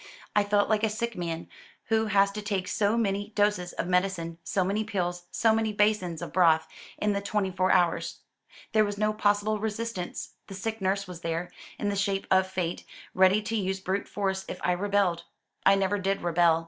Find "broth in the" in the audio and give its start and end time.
6.33-7.21